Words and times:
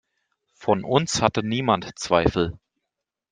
Von 0.55 0.83
uns 0.83 1.21
hatte 1.21 1.43
niemand 1.45 1.91
Zweifel. 1.99 2.57